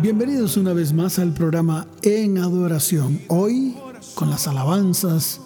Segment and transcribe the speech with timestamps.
[0.00, 3.20] Bienvenidos una vez más al programa En Adoración.
[3.28, 3.76] Hoy
[4.14, 5.42] con las alabanzas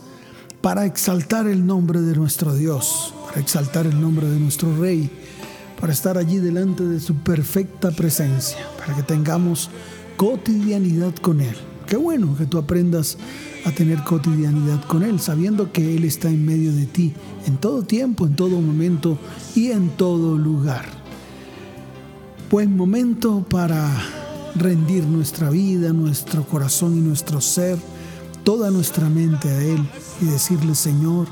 [0.61, 5.11] para exaltar el nombre de nuestro Dios, para exaltar el nombre de nuestro Rey,
[5.81, 9.71] para estar allí delante de su perfecta presencia, para que tengamos
[10.17, 11.57] cotidianidad con Él.
[11.89, 13.19] Qué bueno que tú aprendas
[13.65, 17.13] a tener cotidianidad con Él, sabiendo que Él está en medio de ti,
[17.47, 19.19] en todo tiempo, en todo momento
[19.57, 20.98] y en todo lugar.
[22.51, 23.87] Buen momento para
[24.55, 27.77] rendir nuestra vida, nuestro corazón y nuestro ser,
[28.43, 29.87] toda nuestra mente a Él
[30.23, 31.29] y decirle, Señor,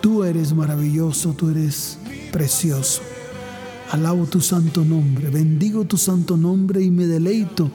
[0.00, 2.00] tú eres maravilloso, tú eres
[2.32, 3.00] precioso.
[3.92, 7.70] Alabo tu santo nombre, bendigo tu santo nombre y me deleito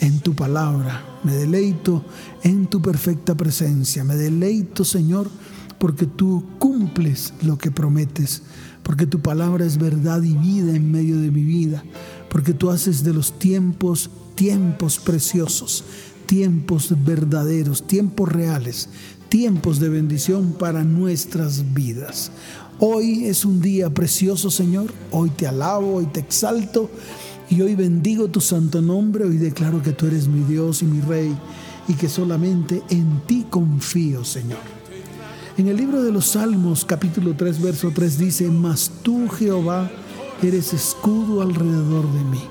[0.00, 2.04] en tu palabra, me deleito
[2.42, 5.30] en tu perfecta presencia, me deleito, Señor,
[5.78, 8.42] porque tú cumples lo que prometes,
[8.82, 11.84] porque tu palabra es verdad y vida en medio de mi vida,
[12.28, 15.82] porque tú haces de los tiempos tiempos preciosos,
[16.26, 18.88] tiempos verdaderos, tiempos reales,
[19.28, 22.30] tiempos de bendición para nuestras vidas.
[22.78, 24.92] Hoy es un día precioso, Señor.
[25.10, 26.90] Hoy te alabo, hoy te exalto
[27.48, 29.24] y hoy bendigo tu santo nombre.
[29.24, 31.34] Hoy declaro que tú eres mi Dios y mi Rey
[31.88, 34.76] y que solamente en ti confío, Señor.
[35.56, 39.90] En el libro de los Salmos, capítulo 3, verso 3 dice, Mas tú, Jehová,
[40.42, 42.42] eres escudo alrededor de mí.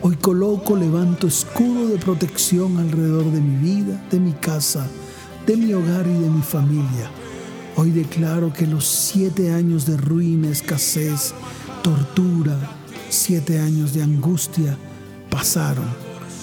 [0.00, 4.86] Hoy coloco, levanto escudo de protección alrededor de mi vida, de mi casa,
[5.46, 7.10] de mi hogar y de mi familia.
[7.76, 11.32] Hoy declaro que los siete años de ruina, escasez,
[11.82, 12.56] tortura,
[13.08, 14.76] siete años de angustia
[15.30, 15.86] pasaron,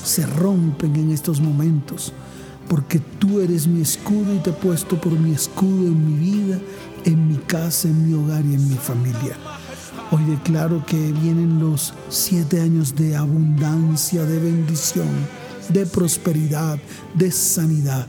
[0.03, 2.13] se rompen en estos momentos,
[2.69, 6.59] porque tú eres mi escudo y te he puesto por mi escudo en mi vida,
[7.03, 9.37] en mi casa, en mi hogar y en mi familia.
[10.11, 15.09] Hoy declaro que vienen los siete años de abundancia, de bendición,
[15.69, 16.77] de prosperidad,
[17.15, 18.05] de sanidad.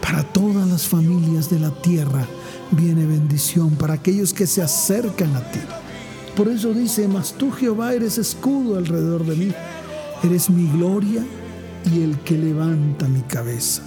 [0.00, 2.26] Para todas las familias de la tierra
[2.70, 5.60] viene bendición, para aquellos que se acercan a ti.
[6.34, 9.52] Por eso dice, mas tú Jehová eres escudo alrededor de mí,
[10.22, 11.22] eres mi gloria
[11.92, 13.82] y el que levanta mi cabeza.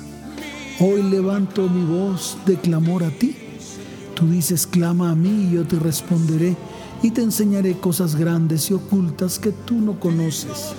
[0.79, 3.35] Hoy levanto mi voz de clamor a ti.
[4.13, 6.55] Tú dices, clama a mí y yo te responderé
[7.03, 10.73] y te enseñaré cosas grandes y ocultas que tú no conoces.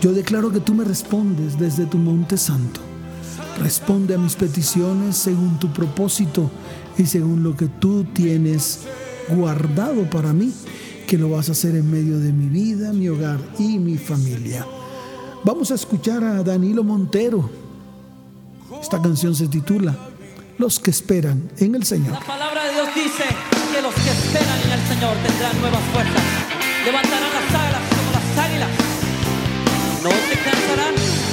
[0.00, 2.80] Yo declaro que tú me respondes desde tu monte santo.
[3.58, 6.50] Responde a mis peticiones según tu propósito
[6.96, 8.80] y según lo que tú tienes
[9.28, 10.52] guardado para mí,
[11.06, 14.66] que lo vas a hacer en medio de mi vida, mi hogar y mi familia.
[15.44, 17.50] Vamos a escuchar a Danilo Montero.
[18.80, 19.96] Esta canción se titula
[20.58, 22.12] Los que esperan en el Señor.
[22.12, 23.24] La palabra de Dios dice
[24.98, 26.22] Señor tendrán nuevas fuerzas.
[26.84, 28.68] Levantarán las alas como las águilas.
[30.02, 31.27] No te cansarán.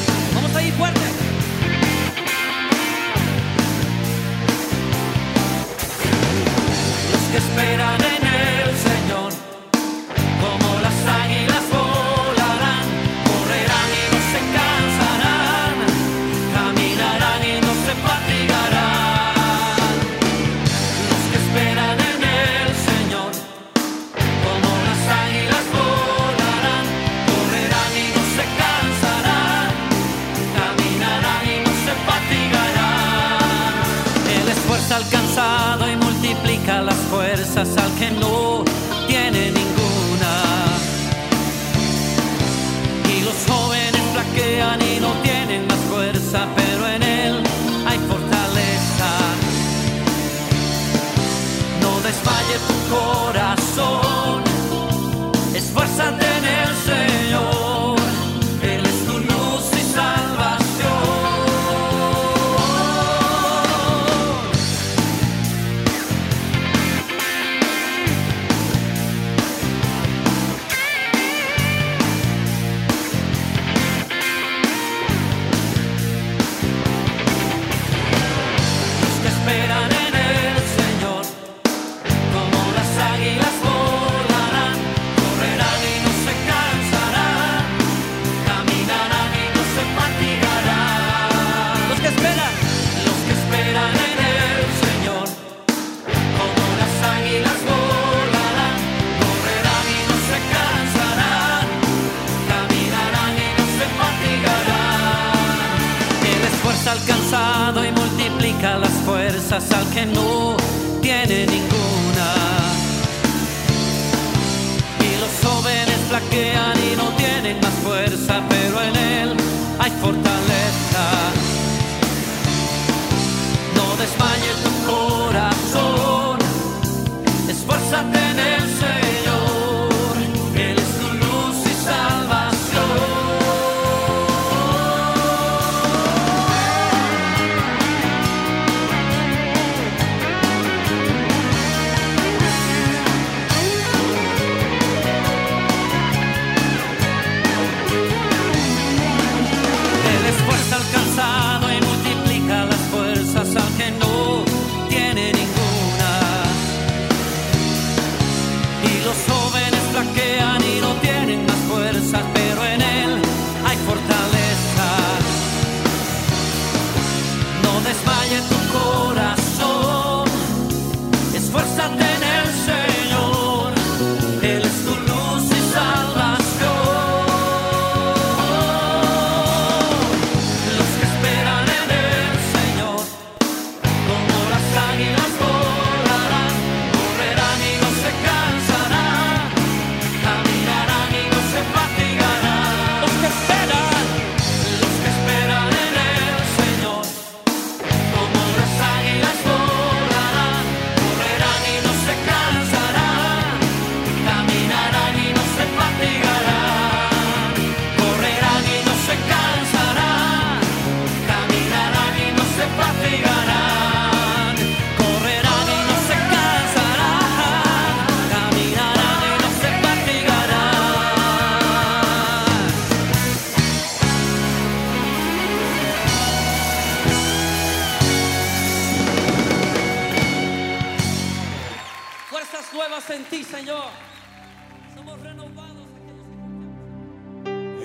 [124.05, 124.64] No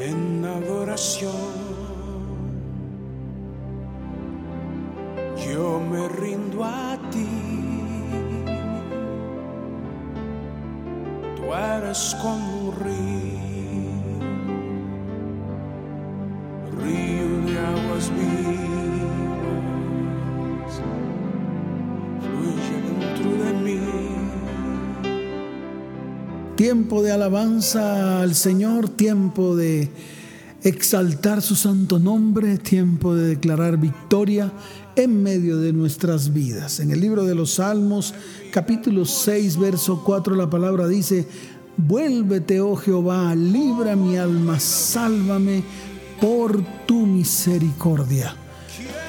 [0.00, 1.30] en adoración.
[5.46, 7.28] Yo me rindo a ti.
[11.36, 12.59] Tú eres como
[26.60, 29.88] Tiempo de alabanza al Señor, tiempo de
[30.62, 34.52] exaltar su santo nombre, tiempo de declarar victoria
[34.94, 36.78] en medio de nuestras vidas.
[36.80, 38.12] En el libro de los Salmos,
[38.52, 41.26] capítulo 6, verso 4, la palabra dice,
[41.78, 45.64] vuélvete, oh Jehová, libra mi alma, sálvame
[46.20, 48.36] por tu misericordia.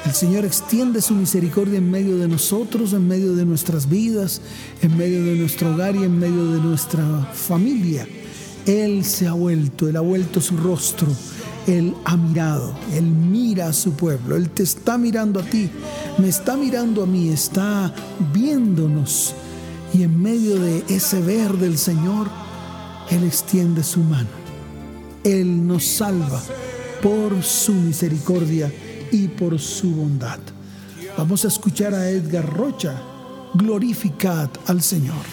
[0.05, 4.41] El Señor extiende su misericordia en medio de nosotros, en medio de nuestras vidas,
[4.81, 8.07] en medio de nuestro hogar y en medio de nuestra familia.
[8.65, 11.07] Él se ha vuelto, Él ha vuelto su rostro,
[11.67, 15.69] Él ha mirado, Él mira a su pueblo, Él te está mirando a ti,
[16.17, 17.93] me está mirando a mí, está
[18.33, 19.35] viéndonos.
[19.93, 22.27] Y en medio de ese ver del Señor,
[23.11, 24.29] Él extiende su mano.
[25.23, 26.41] Él nos salva
[27.03, 28.71] por su misericordia
[29.11, 30.39] y por su bondad.
[31.17, 32.95] Vamos a escuchar a Edgar Rocha.
[33.53, 35.25] Glorificad al Señor.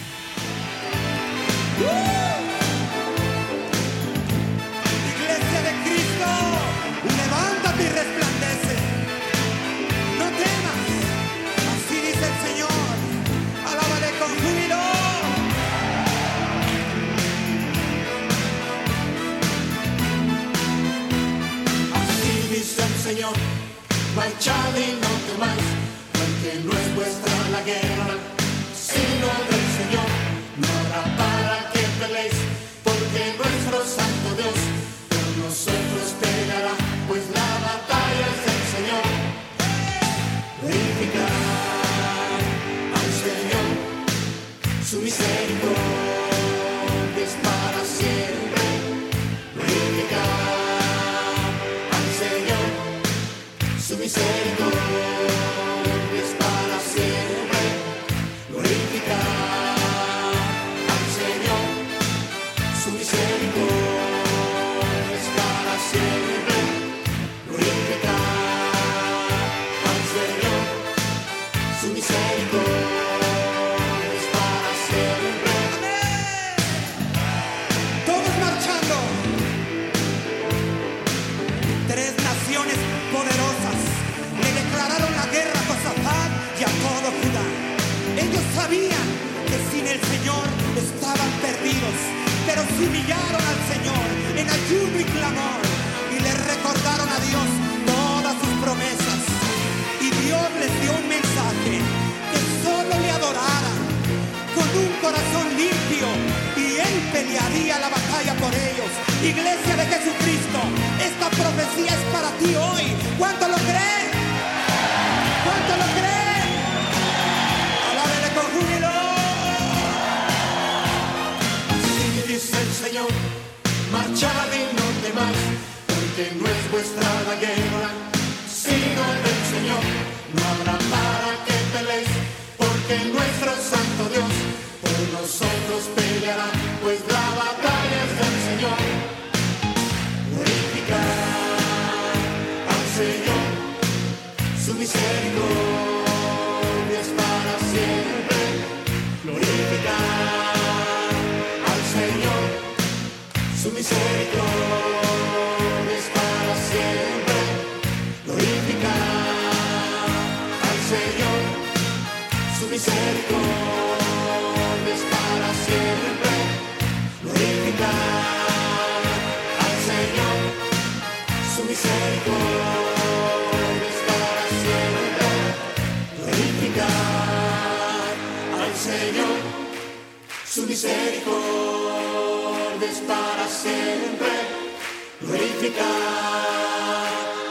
[24.28, 25.17] Marchad y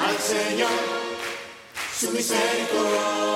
[0.08, 0.70] Al Señor,
[2.00, 3.27] su misericordia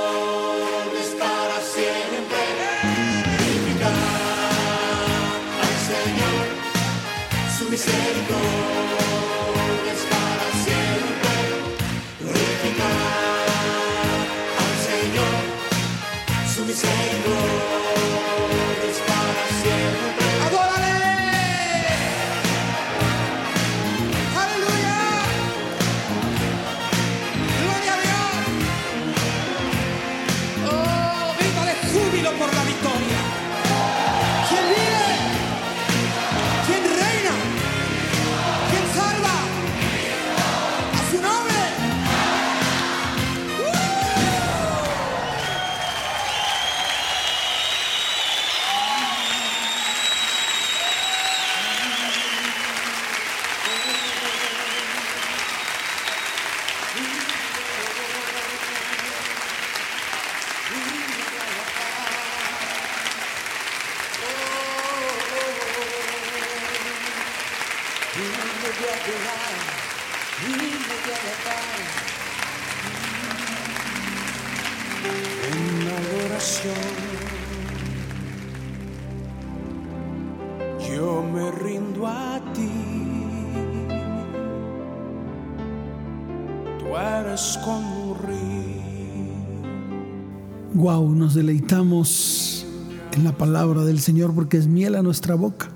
[91.34, 92.66] deleitamos
[93.14, 95.70] en la palabra del Señor porque es miel a nuestra boca.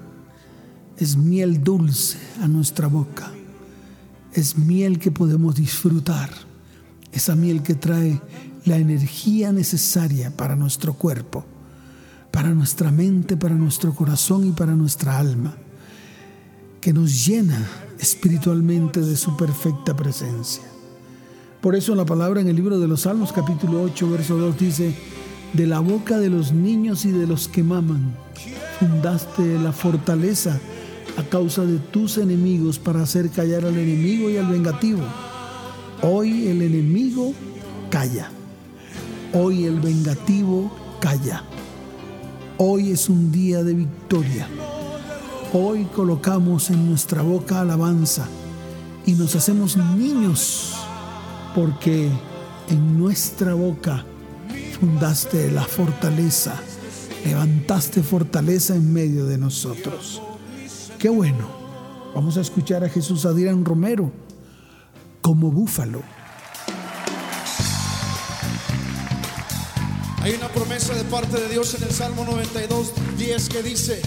[0.98, 3.32] Es miel dulce a nuestra boca.
[4.34, 6.30] Es miel que podemos disfrutar.
[7.12, 8.22] Esa miel que trae
[8.66, 11.46] la energía necesaria para nuestro cuerpo,
[12.32, 15.56] para nuestra mente, para nuestro corazón y para nuestra alma.
[16.82, 17.68] Que nos llena
[18.00, 20.64] espiritualmente de su perfecta presencia.
[21.62, 24.94] Por eso la palabra en el libro de los Salmos capítulo 8 verso 2 dice,
[25.56, 28.14] de la boca de los niños y de los que maman,
[28.80, 30.60] fundaste la fortaleza
[31.18, 35.02] a causa de tus enemigos para hacer callar al enemigo y al vengativo.
[36.02, 37.34] Hoy el enemigo
[37.90, 38.30] calla.
[39.34, 41.44] Hoy el vengativo calla.
[42.58, 44.48] Hoy es un día de victoria.
[45.54, 48.28] Hoy colocamos en nuestra boca alabanza
[49.06, 50.74] y nos hacemos niños
[51.56, 52.10] porque
[52.70, 54.04] en nuestra boca
[54.80, 56.56] fundaste la fortaleza,
[57.24, 60.22] levantaste fortaleza en medio de nosotros.
[61.00, 61.66] Qué bueno.
[62.14, 64.12] Vamos a escuchar a Jesús Adrián Romero
[65.22, 66.02] como búfalo.
[70.22, 74.02] Hay una promesa de parte de Dios en el Salmo 92, 10 que dice,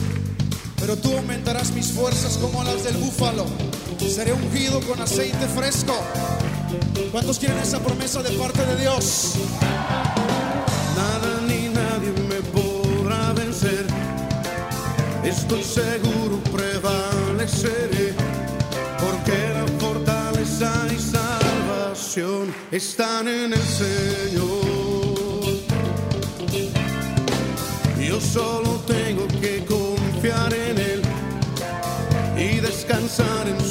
[0.80, 3.46] pero tú aumentarás mis fuerzas como las del búfalo,
[3.98, 5.94] seré ungido con aceite fresco.
[7.12, 9.34] ¿Cuántos quieren esa promesa de parte de Dios?
[15.24, 18.14] estoy seguro prevaleceré,
[18.98, 24.68] porque la fortaleza y salvación están en el Señor.
[28.00, 31.02] Yo solo tengo que confiar en Él
[32.38, 33.67] y descansar en su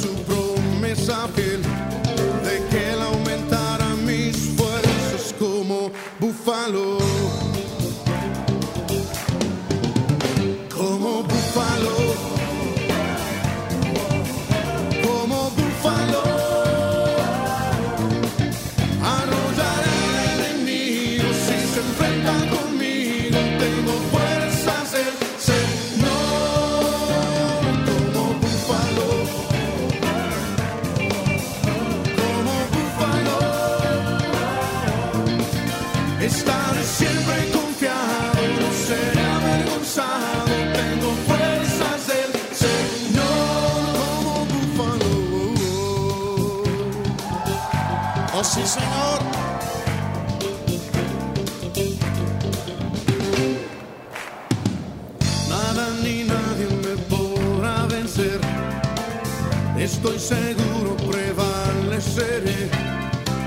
[59.98, 62.70] estoy seguro prevaleceré,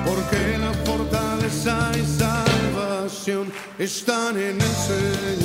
[0.06, 5.41] porque la fortaleza y salvación están en el Señor.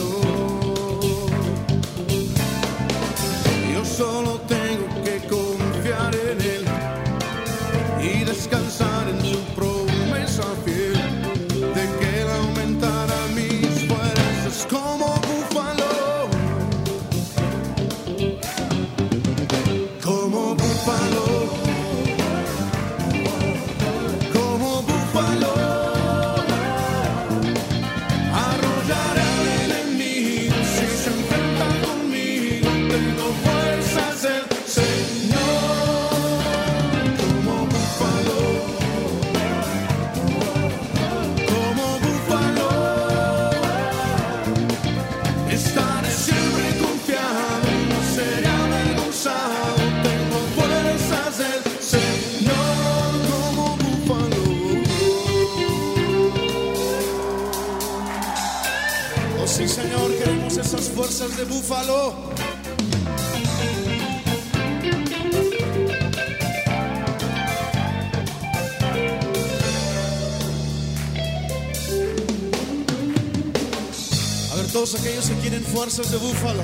[74.95, 76.63] aquellos que quieren fuerzas de búfalo.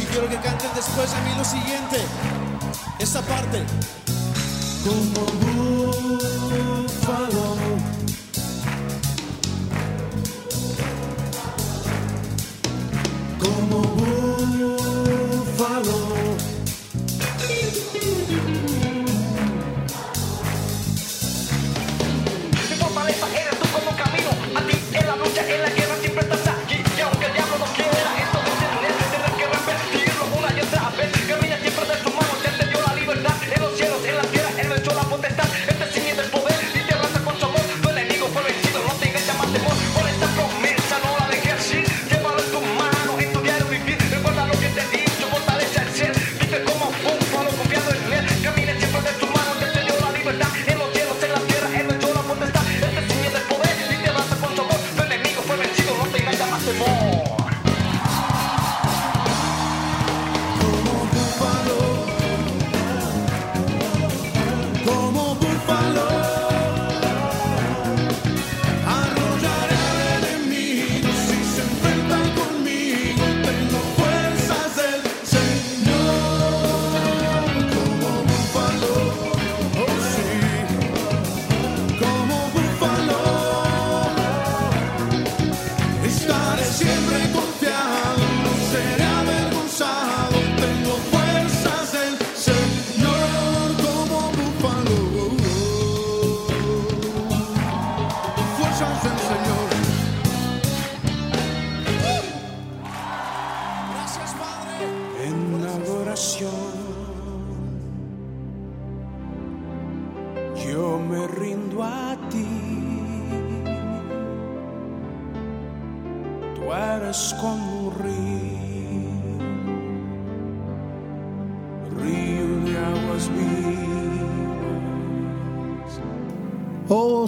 [0.00, 1.98] Y quiero que canten después de mí lo siguiente.
[2.98, 3.62] Esta parte.
[4.84, 5.43] Como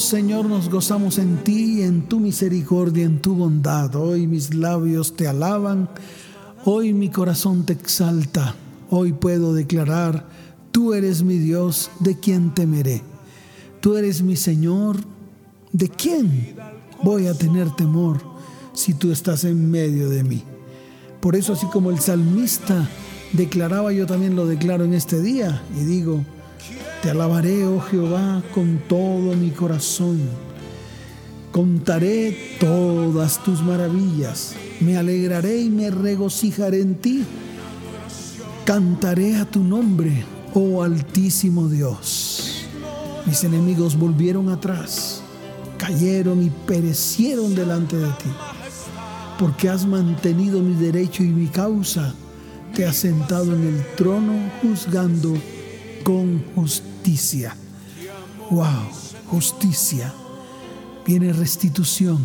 [0.07, 3.92] Señor, nos gozamos en ti, en tu misericordia, en tu bondad.
[3.97, 5.88] Hoy mis labios te alaban,
[6.64, 8.55] hoy mi corazón te exalta.
[8.88, 10.29] Hoy puedo declarar,
[10.71, 13.03] tú eres mi Dios, de quien temeré.
[13.81, 14.99] Tú eres mi Señor,
[15.73, 16.55] ¿de quién
[17.03, 18.21] voy a tener temor
[18.75, 20.45] si tú estás en medio de mí?
[21.19, 22.88] Por eso así como el salmista
[23.33, 26.25] declaraba, yo también lo declaro en este día y digo,
[27.07, 30.19] te alabaré, oh Jehová, con todo mi corazón.
[31.53, 34.57] Contaré todas tus maravillas.
[34.81, 37.23] Me alegraré y me regocijaré en ti.
[38.64, 42.66] Cantaré a tu nombre, oh altísimo Dios.
[43.25, 45.23] Mis enemigos volvieron atrás,
[45.79, 48.31] cayeron y perecieron delante de ti.
[49.38, 52.12] Porque has mantenido mi derecho y mi causa.
[52.75, 55.35] Te has sentado en el trono juzgando
[56.03, 56.96] con justicia.
[58.51, 58.66] Wow,
[59.27, 60.12] justicia.
[61.07, 62.19] Viene restitución.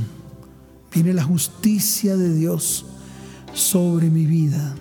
[0.93, 2.85] Viene la justicia de Dios
[3.53, 4.75] sobre mi vida.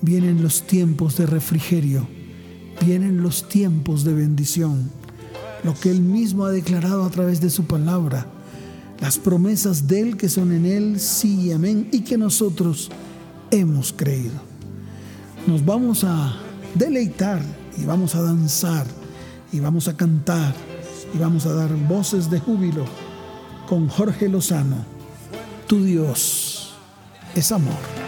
[0.00, 2.08] Vienen los tiempos de refrigerio.
[2.84, 4.90] Vienen los tiempos de bendición.
[5.62, 8.26] Lo que Él mismo ha declarado a través de su palabra.
[9.00, 12.90] Las promesas de Él que son en Él, sí y amén, y que nosotros
[13.50, 14.40] hemos creído.
[15.46, 16.34] Nos vamos a
[16.74, 17.42] deleitar
[17.76, 18.86] y vamos a danzar
[19.52, 20.54] y vamos a cantar
[21.14, 22.84] y vamos a dar voces de júbilo
[23.68, 24.84] con Jorge Lozano.
[25.66, 26.74] Tu Dios
[27.34, 28.05] es amor.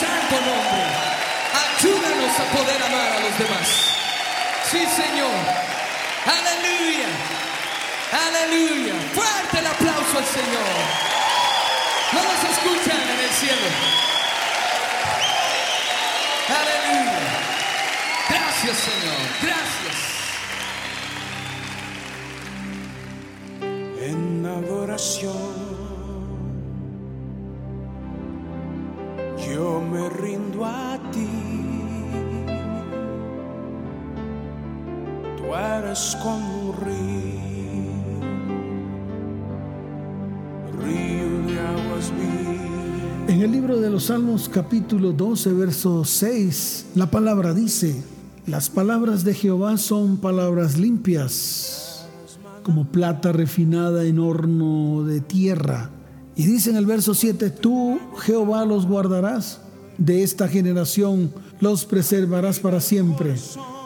[0.00, 0.82] Santo nombre.
[1.64, 3.68] Ayúdanos a poder amar a los demás.
[4.70, 5.36] Sí, Señor.
[6.36, 7.08] Aleluya.
[8.26, 8.94] Aleluya.
[9.14, 10.76] Fuerte el aplauso al Señor.
[12.12, 13.68] No nos escuchan en el cielo.
[16.60, 17.18] Aleluya.
[18.28, 19.20] Gracias, Señor.
[19.42, 20.16] Gracias.
[24.08, 25.85] en adoración.
[29.96, 31.28] Me rindo a ti.
[35.36, 37.40] Tú eres como un río,
[40.82, 43.28] río de aguas vivas.
[43.28, 48.02] En el libro de los Salmos capítulo 12, verso 6, la palabra dice,
[48.46, 52.06] las palabras de Jehová son palabras limpias,
[52.62, 55.90] como plata refinada en horno de tierra.
[56.34, 59.60] Y dice en el verso 7, tú Jehová los guardarás,
[59.98, 63.34] de esta generación los preservarás para siempre.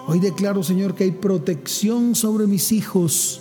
[0.06, 3.40] Hoy declaro, Señor, que hay protección sobre mis hijos,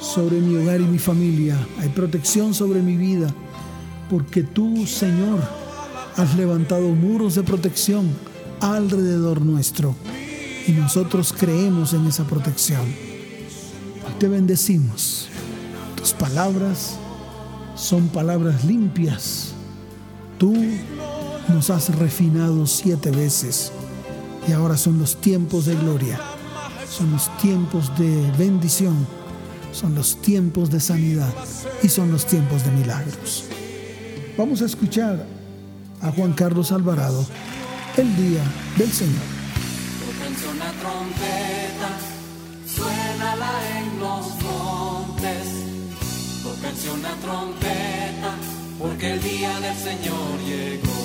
[0.00, 1.56] sobre mi hogar y mi familia.
[1.78, 3.32] Hay protección sobre mi vida
[4.10, 5.40] porque tú, Señor,
[6.16, 8.10] Has levantado muros de protección
[8.60, 9.94] alrededor nuestro
[10.66, 12.82] y nosotros creemos en esa protección.
[14.18, 15.28] Te bendecimos.
[15.96, 16.96] Tus palabras
[17.76, 19.54] son palabras limpias.
[20.36, 20.54] Tú
[21.48, 23.72] nos has refinado siete veces
[24.46, 26.20] y ahora son los tiempos de gloria,
[26.88, 29.06] son los tiempos de bendición,
[29.72, 31.32] son los tiempos de sanidad
[31.82, 33.44] y son los tiempos de milagros.
[34.36, 35.26] Vamos a escuchar
[36.00, 37.24] a Juan Carlos Alvarado
[37.96, 38.42] el día
[38.76, 39.22] del Señor.
[48.78, 51.01] Porque el día del Señor llegó.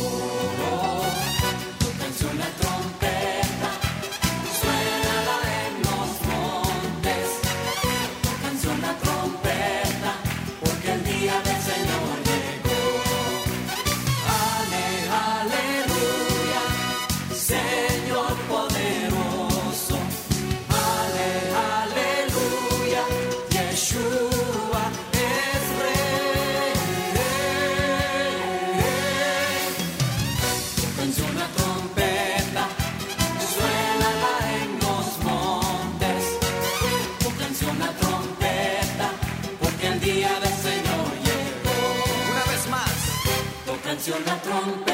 [44.48, 44.87] Trump.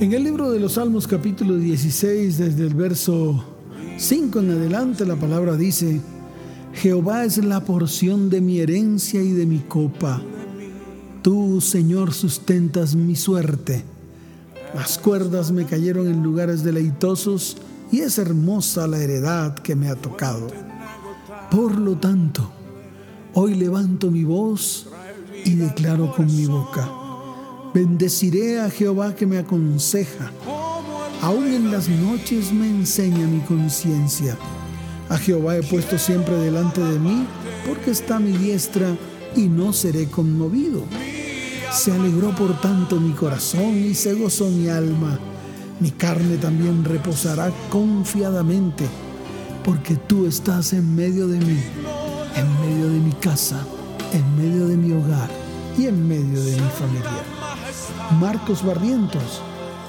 [0.00, 3.42] En el libro de los Salmos capítulo 16, desde el verso
[3.96, 6.00] 5 en adelante, la palabra dice,
[6.74, 10.20] Jehová es la porción de mi herencia y de mi copa.
[11.22, 13.84] Tú, Señor, sustentas mi suerte.
[14.74, 17.56] Las cuerdas me cayeron en lugares deleitosos
[17.90, 20.48] y es hermosa la heredad que me ha tocado.
[21.50, 22.50] Por lo tanto,
[23.32, 24.88] hoy levanto mi voz
[25.44, 27.03] y declaro con mi boca.
[27.74, 30.30] Bendeciré a Jehová que me aconseja.
[31.20, 34.38] Aún en las noches me enseña mi conciencia.
[35.08, 37.26] A Jehová he puesto siempre delante de mí,
[37.66, 38.96] porque está mi diestra
[39.34, 40.84] y no seré conmovido.
[41.72, 45.18] Se alegró por tanto mi corazón y se gozó mi alma.
[45.80, 48.84] Mi carne también reposará confiadamente,
[49.64, 51.60] porque tú estás en medio de mí,
[52.36, 53.66] en medio de mi casa,
[54.12, 55.28] en medio de mi hogar
[55.76, 57.33] y en medio de mi familia.
[58.20, 59.40] Marcos Barrientos,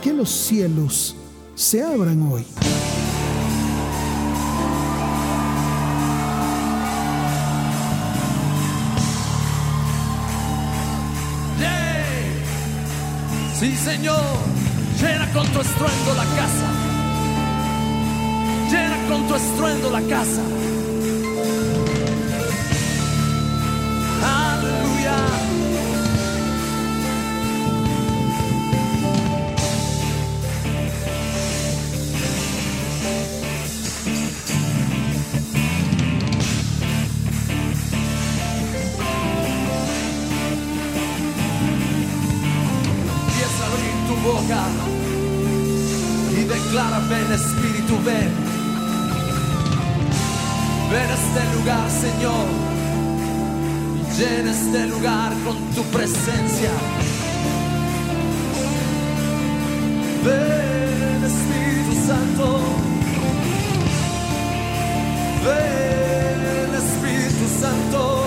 [0.01, 1.15] que los cielos
[1.55, 2.45] se abran hoy.
[13.60, 14.21] Sí, Señor,
[14.99, 16.71] llena con tu estruendo la casa.
[18.69, 20.41] Llena con tu estruendo la casa.
[46.31, 48.31] Y declara, ven Espíritu, ven.
[50.91, 52.47] Ven a este lugar, Señor,
[53.95, 56.71] y llena este lugar con tu presencia.
[60.25, 62.59] Ven Espíritu Santo.
[65.45, 68.24] Ven Espíritu Santo.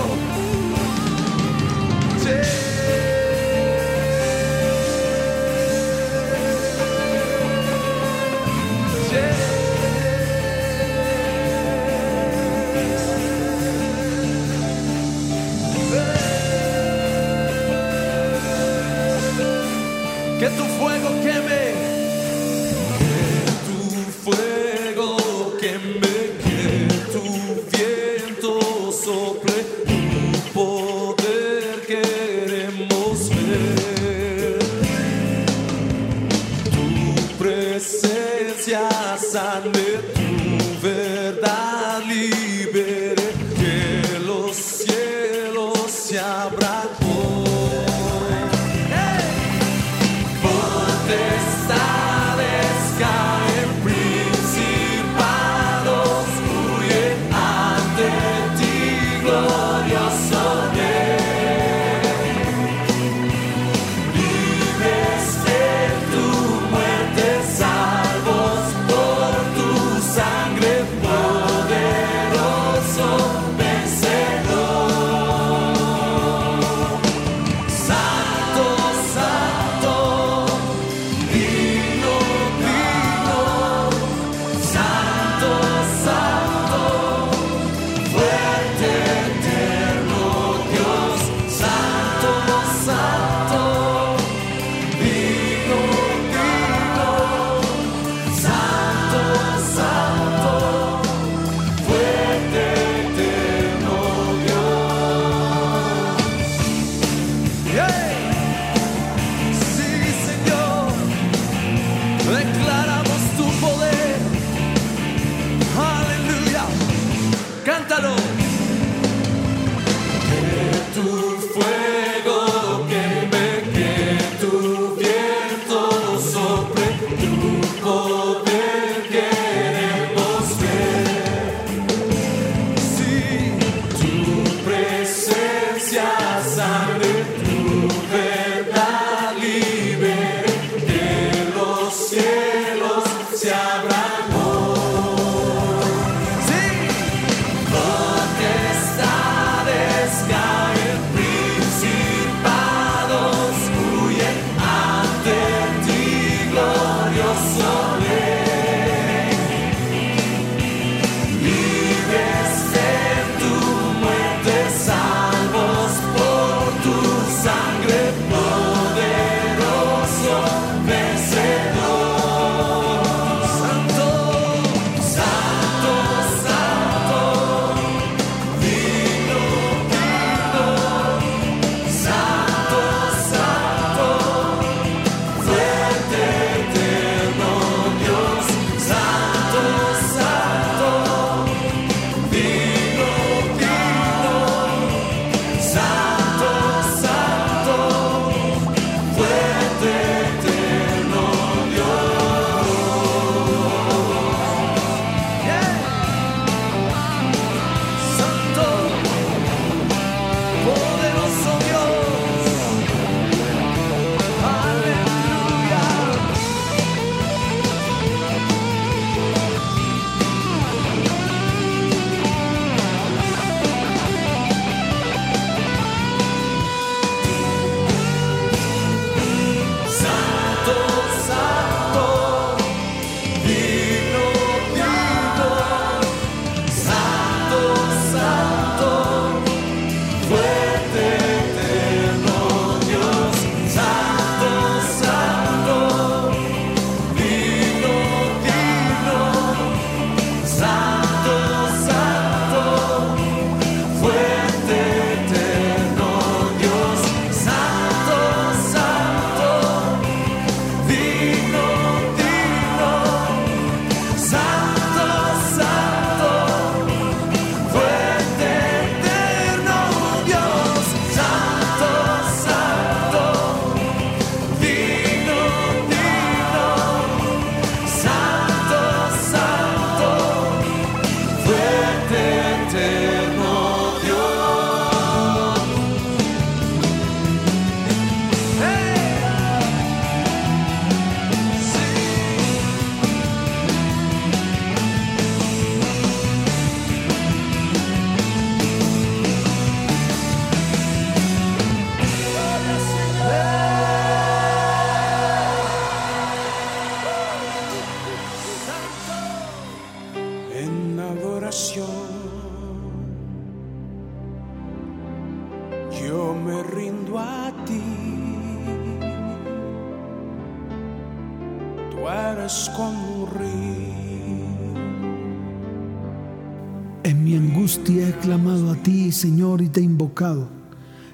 [327.03, 330.47] En mi angustia angustia he clamado a ti, Señor, y te he invocado.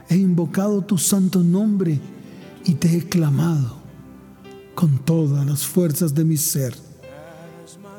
[0.10, 2.00] He invocado tu santo nombre
[2.66, 3.78] y te he clamado
[4.76, 6.76] con todas las fuerzas de mi ser.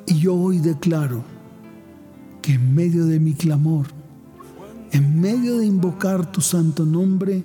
[0.06, 1.24] Y yo hoy declaro
[2.42, 3.86] que en medio de mi clamor,
[4.92, 7.44] en medio de invocar tu santo nombre,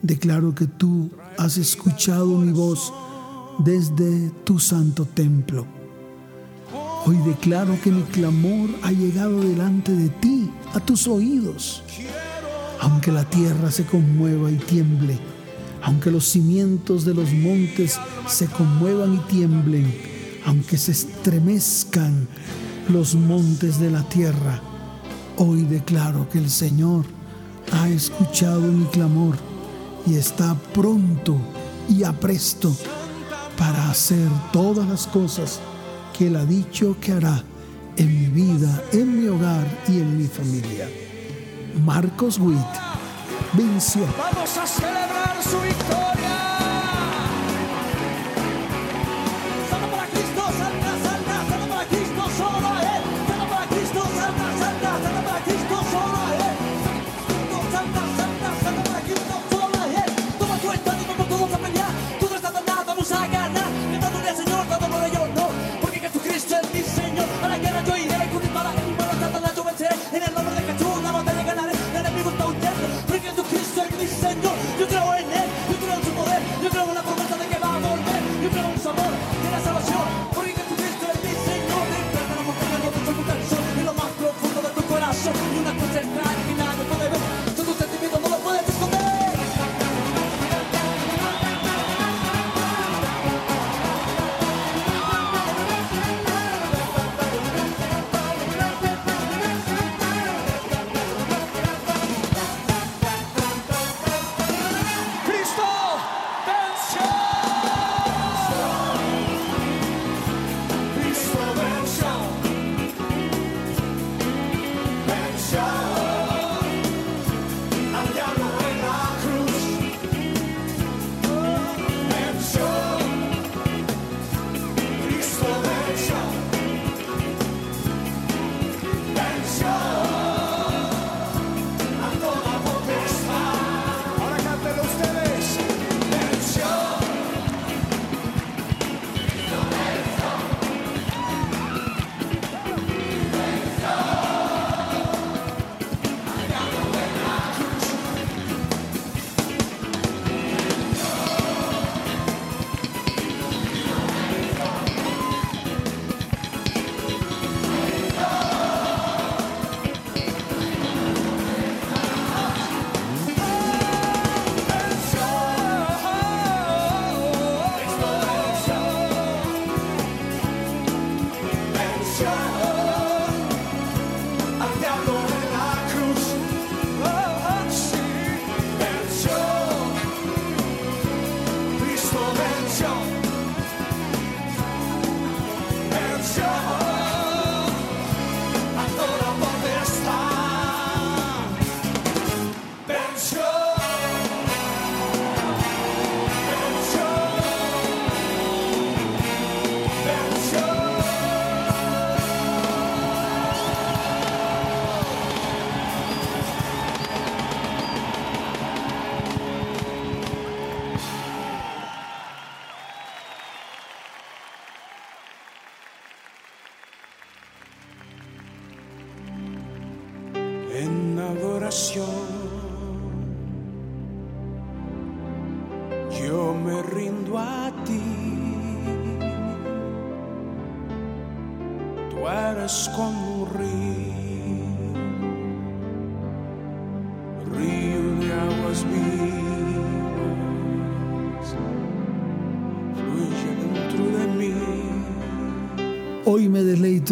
[0.00, 2.92] declaro que tú has escuchado mi voz
[3.58, 5.66] desde tu santo templo.
[7.06, 11.82] Hoy declaro que mi clamor ha llegado delante de ti, a tus oídos.
[12.80, 15.18] Aunque la tierra se conmueva y tiemble,
[15.82, 19.94] aunque los cimientos de los montes se conmuevan y tiemblen,
[20.46, 22.26] aunque se estremezcan
[22.88, 24.60] los montes de la tierra,
[25.36, 27.04] hoy declaro que el Señor
[27.72, 29.36] ha escuchado mi clamor
[30.06, 31.36] y está pronto
[31.88, 32.74] y apresto
[33.56, 35.60] para hacer todas las cosas
[36.16, 37.42] que Él ha dicho que hará
[37.96, 40.88] en mi vida, en mi hogar y en mi familia.
[41.84, 42.58] Marcos Witt
[43.52, 44.06] venció.
[44.18, 46.13] Vamos a celebrar su victoria.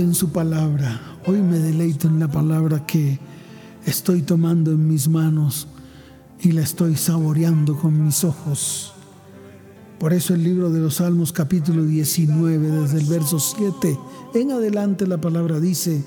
[0.01, 1.19] En su palabra.
[1.27, 3.19] Hoy me deleito en la palabra que
[3.85, 5.69] estoy tomando en mis manos
[6.41, 8.95] y la estoy saboreando con mis ojos.
[9.99, 13.99] Por eso el libro de los Salmos capítulo 19, desde el verso 7
[14.35, 16.03] en adelante la palabra dice,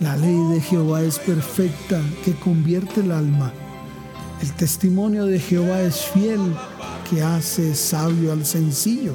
[0.00, 3.52] la ley de Jehová es perfecta que convierte el alma.
[4.42, 6.40] El testimonio de Jehová es fiel
[7.08, 9.14] que hace sabio al sencillo.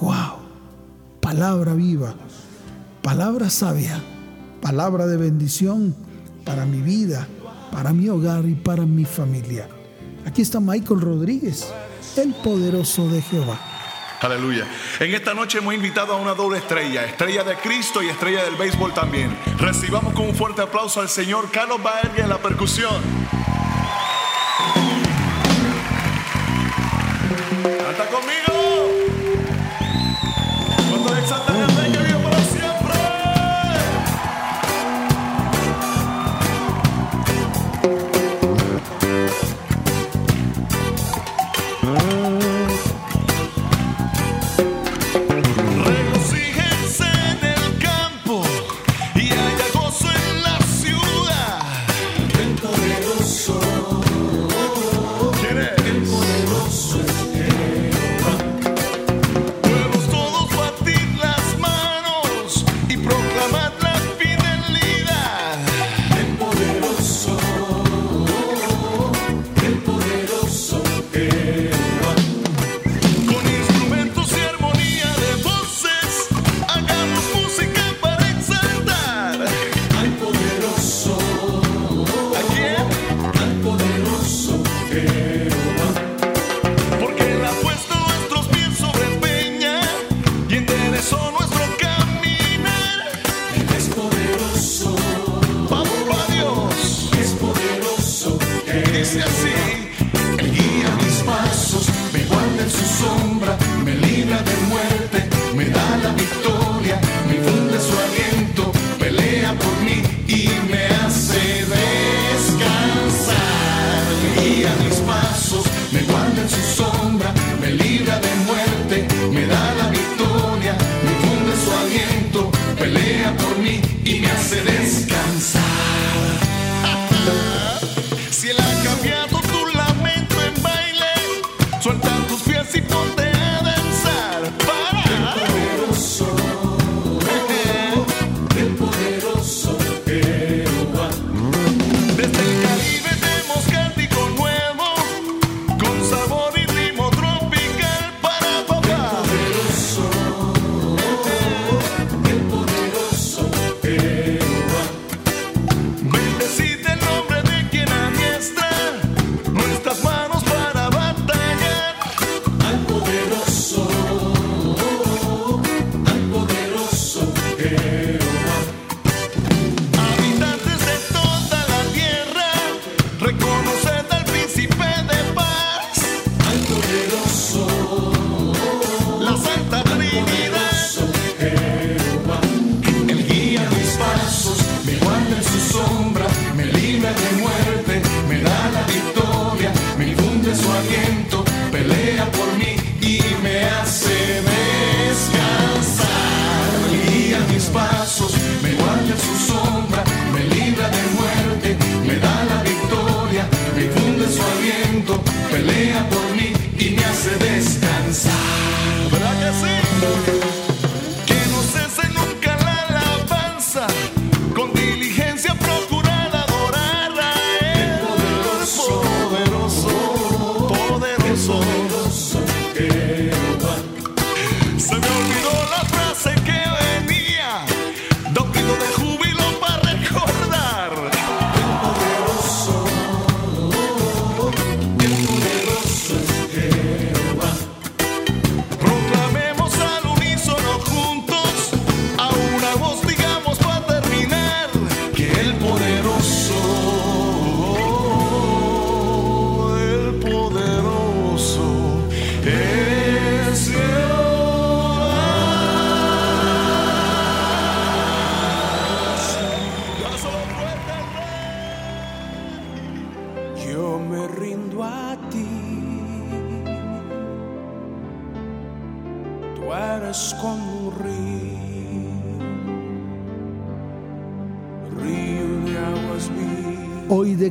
[0.00, 0.38] ¡Wow!
[1.20, 2.14] Palabra viva,
[3.02, 4.00] palabra sabia,
[4.62, 5.94] palabra de bendición
[6.44, 7.26] para mi vida,
[7.72, 9.68] para mi hogar y para mi familia.
[10.24, 11.72] Aquí está Michael Rodríguez,
[12.16, 13.58] el poderoso de Jehová.
[14.20, 14.66] Aleluya.
[15.00, 18.56] En esta noche hemos invitado a una doble estrella, estrella de Cristo y estrella del
[18.56, 19.36] béisbol también.
[19.58, 23.00] Recibamos con un fuerte aplauso al señor Carlos Baerga en la percusión.
[27.62, 28.47] ¡Canta conmigo!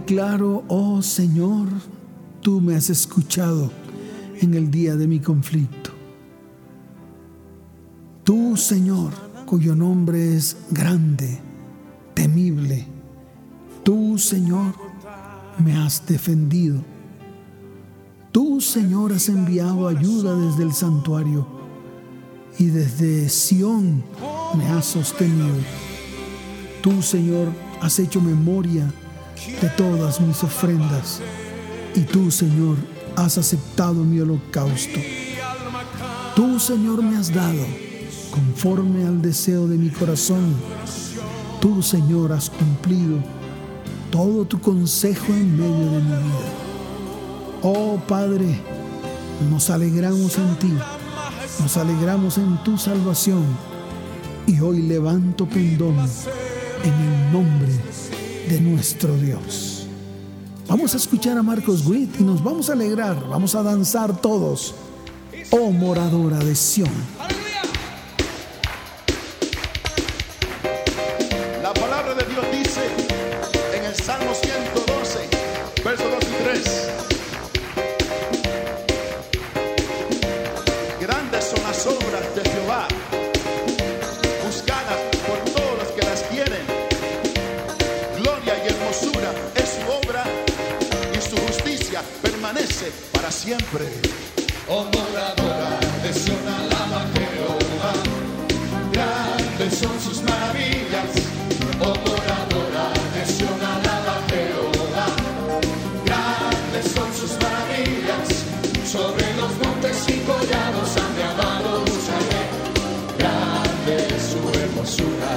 [0.07, 1.67] Declaro, oh Señor,
[2.39, 3.69] tú me has escuchado
[4.39, 5.89] en el día de mi conflicto.
[8.23, 9.11] Tú, Señor,
[9.45, 11.41] cuyo nombre es grande,
[12.13, 12.87] temible.
[13.83, 14.75] Tú, Señor,
[15.57, 16.81] me has defendido.
[18.31, 21.45] Tú, Señor, has enviado ayuda desde el santuario
[22.57, 24.05] y desde Sión
[24.57, 25.57] me has sostenido.
[26.81, 27.49] Tú, Señor,
[27.81, 28.89] has hecho memoria
[29.61, 31.21] de todas mis ofrendas
[31.95, 32.77] y tú, Señor,
[33.15, 34.99] has aceptado mi holocausto.
[36.35, 37.65] Tú, Señor, me has dado
[38.29, 40.53] conforme al deseo de mi corazón.
[41.59, 43.17] Tú, Señor, has cumplido
[44.11, 46.53] todo tu consejo en medio de mi vida.
[47.63, 48.59] Oh Padre,
[49.49, 50.73] nos alegramos en ti,
[51.59, 53.43] nos alegramos en tu salvación
[54.45, 55.97] y hoy levanto pendón
[56.83, 57.73] en el nombre
[58.49, 59.85] de nuestro Dios.
[60.67, 64.75] Vamos a escuchar a Marcos Witt y nos vamos a alegrar, vamos a danzar todos.
[65.51, 66.89] Oh moradora de Sión.
[93.47, 93.85] Siempre.
[94.67, 97.93] Moradora de Sion, alaba Jehová.
[98.91, 101.11] Grandes son sus maravillas.
[101.79, 105.07] Moradora de Sion, alaba Jehová.
[106.07, 108.27] Grandes son sus maravillas.
[108.93, 111.71] Sobre los montes y collados a mi amado.
[113.17, 113.97] Grande
[114.29, 115.31] su hermosura.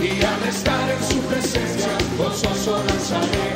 [0.00, 3.48] Y al estar en su presencia, gozoso danzaré.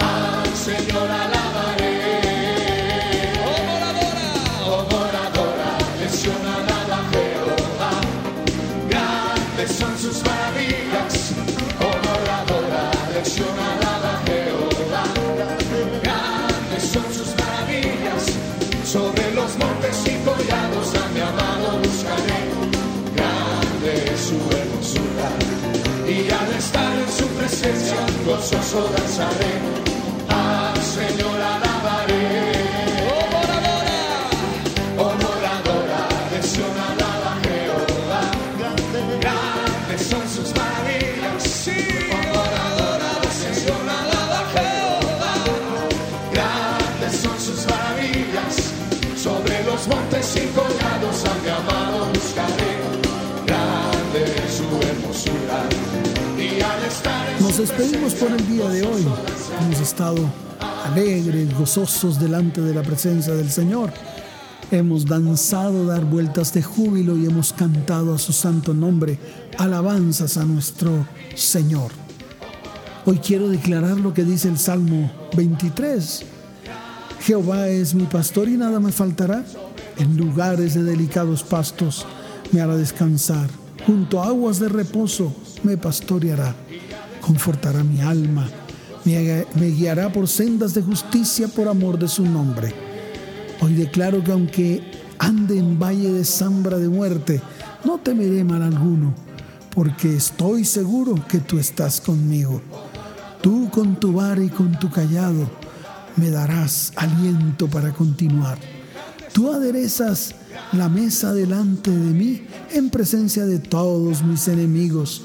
[0.00, 1.33] Al Señor alabaré.
[29.24, 29.53] Gozoso
[57.56, 59.06] Nos despedimos por el día de hoy.
[59.60, 60.28] Hemos estado
[60.86, 63.92] alegres, gozosos delante de la presencia del Señor.
[64.72, 69.20] Hemos danzado, dar vueltas de júbilo y hemos cantado a su santo nombre
[69.56, 71.92] alabanzas a nuestro Señor.
[73.06, 76.24] Hoy quiero declarar lo que dice el Salmo 23.
[77.20, 79.44] Jehová es mi pastor y nada me faltará.
[79.98, 82.04] En lugares de delicados pastos
[82.50, 83.48] me hará descansar.
[83.86, 85.32] Junto a aguas de reposo
[85.62, 86.52] me pastoreará.
[87.24, 88.46] Confortará mi alma.
[89.04, 92.74] Me, guiará por sendas de justicia por amor de su nombre.
[93.60, 94.82] Hoy declaro que aunque
[95.18, 97.40] ande en valle de sombra de muerte,
[97.82, 99.14] no temeré mal alguno,
[99.74, 102.60] porque estoy seguro que tú estás conmigo.
[103.40, 105.48] Tú con tu vara y con tu callado
[106.16, 108.58] me darás aliento para continuar.
[109.32, 110.34] Tú aderezas
[110.72, 115.22] la mesa delante de mí en presencia de todos mis enemigos.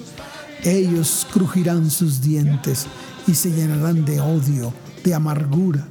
[0.64, 2.88] Ellos crujirán sus dientes
[3.28, 5.88] y se llenarán de odio, de amargura.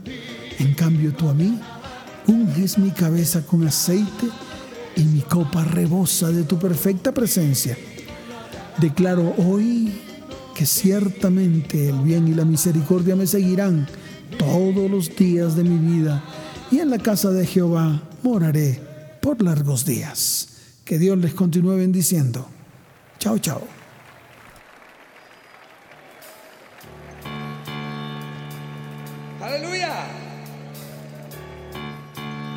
[0.58, 1.58] En cambio tú a mí
[2.26, 4.28] unges mi cabeza con aceite
[4.96, 7.76] y mi copa rebosa de tu perfecta presencia.
[8.78, 9.92] Declaro hoy
[10.54, 13.86] que ciertamente el bien y la misericordia me seguirán
[14.38, 16.22] todos los días de mi vida
[16.70, 18.80] y en la casa de Jehová moraré
[19.22, 20.48] por largos días.
[20.84, 22.48] Que Dios les continúe bendiciendo.
[23.18, 23.77] Chao, chao.
[29.48, 29.94] Aleluya.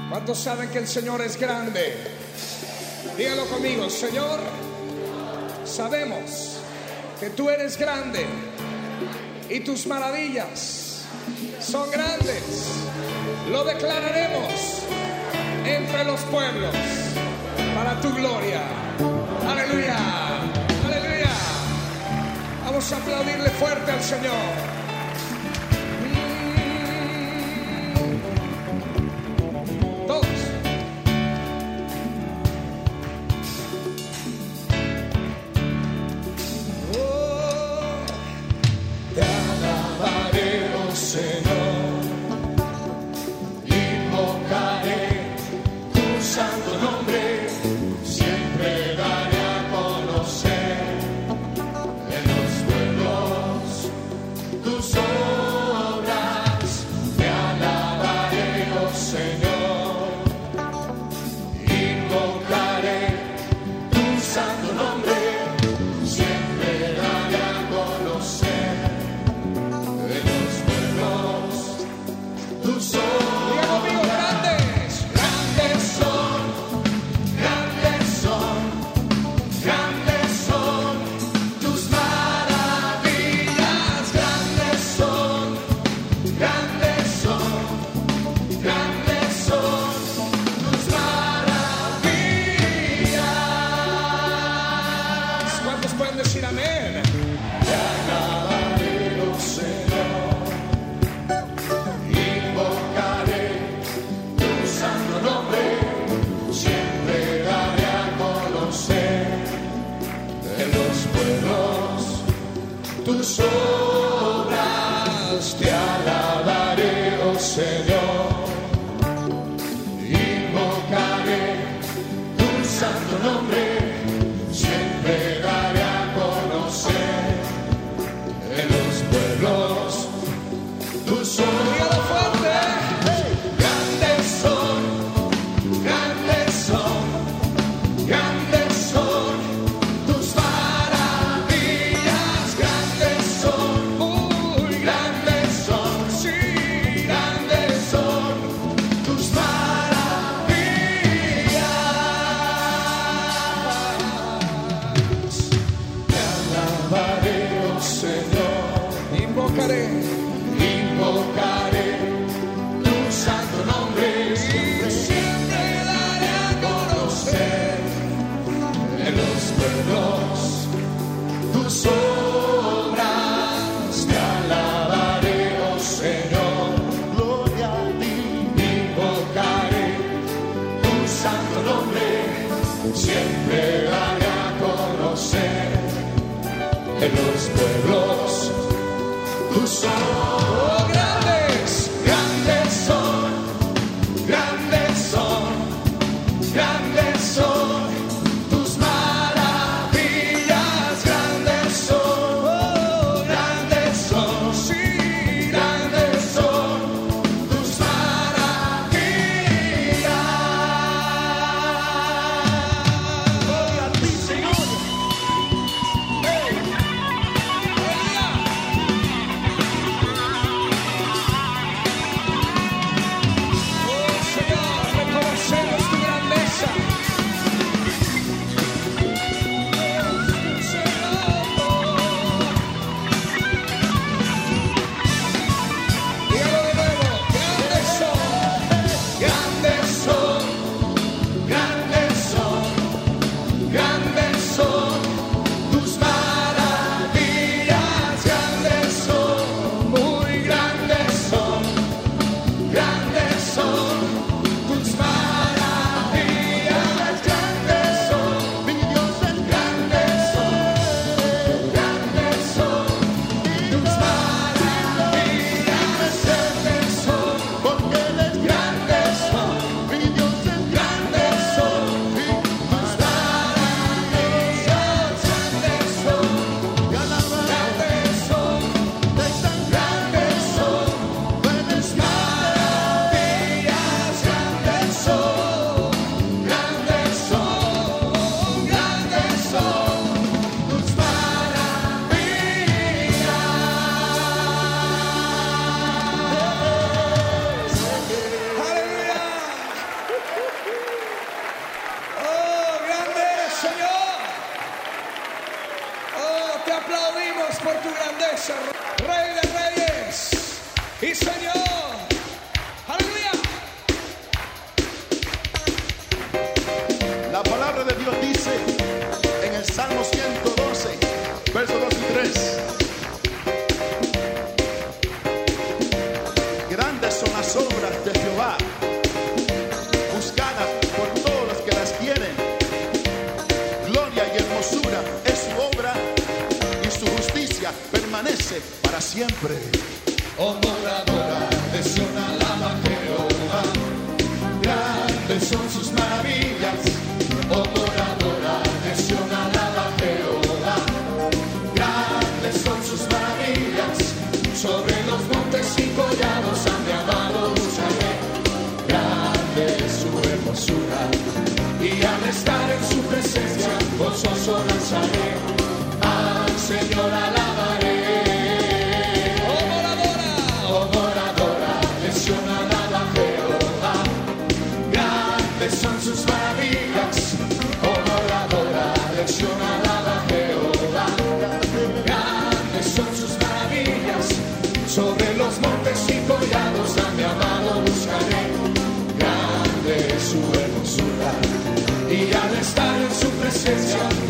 [0.09, 1.95] ¿Cuántos saben que el Señor es grande?
[3.17, 4.41] Dígalo conmigo, Señor,
[5.63, 6.57] sabemos
[7.17, 8.25] que tú eres grande
[9.49, 11.05] y tus maravillas
[11.61, 12.43] son grandes.
[13.49, 14.81] Lo declararemos
[15.65, 16.75] entre los pueblos
[17.73, 18.63] para tu gloria.
[19.47, 19.95] Aleluya.
[20.87, 21.31] Aleluya.
[22.65, 24.80] Vamos a aplaudirle fuerte al Señor.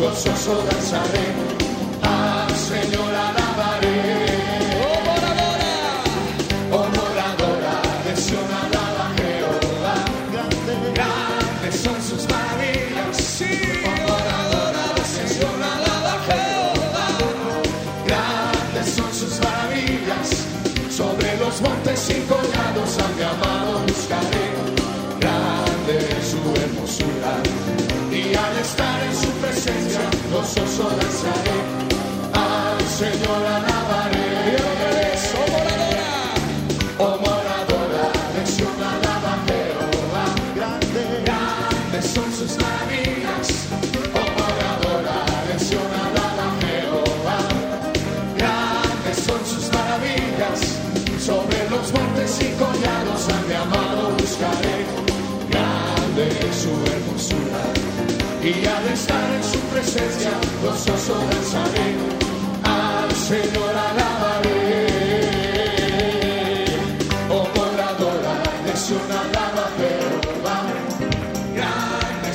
[0.02, 1.52] Presencia, gozoso danzaré.
[1.52, 1.61] Al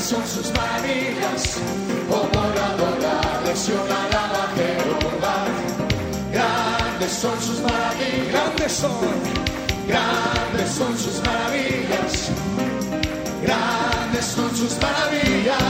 [0.08, 1.58] son sus maravillas,
[2.10, 5.46] como adorar, leccionar a la Jehová.
[6.32, 9.10] Grandes son sus maravillas, grandes son,
[9.86, 12.30] grandes son sus maravillas,
[13.44, 15.67] grandes son sus maravillas.